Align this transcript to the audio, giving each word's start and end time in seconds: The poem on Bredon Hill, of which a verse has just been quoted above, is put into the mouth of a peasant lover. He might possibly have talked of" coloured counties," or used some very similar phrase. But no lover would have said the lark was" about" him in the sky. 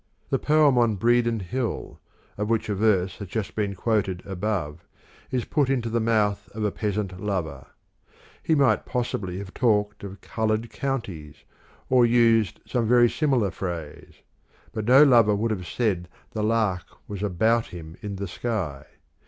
The 0.31 0.39
poem 0.39 0.79
on 0.79 0.95
Bredon 0.95 1.41
Hill, 1.41 1.99
of 2.35 2.49
which 2.49 2.69
a 2.69 2.73
verse 2.73 3.17
has 3.17 3.27
just 3.27 3.53
been 3.53 3.75
quoted 3.75 4.23
above, 4.25 4.83
is 5.29 5.45
put 5.45 5.69
into 5.69 5.91
the 5.91 5.99
mouth 5.99 6.49
of 6.55 6.63
a 6.63 6.71
peasant 6.71 7.21
lover. 7.23 7.67
He 8.41 8.55
might 8.55 8.87
possibly 8.87 9.37
have 9.37 9.53
talked 9.53 10.03
of" 10.03 10.19
coloured 10.21 10.71
counties," 10.71 11.43
or 11.87 12.03
used 12.03 12.61
some 12.65 12.87
very 12.87 13.11
similar 13.11 13.51
phrase. 13.51 14.23
But 14.71 14.85
no 14.85 15.03
lover 15.03 15.35
would 15.35 15.51
have 15.51 15.67
said 15.67 16.07
the 16.31 16.41
lark 16.41 16.81
was" 17.07 17.21
about" 17.21 17.67
him 17.67 17.95
in 18.01 18.15
the 18.15 18.27
sky. 18.27 18.87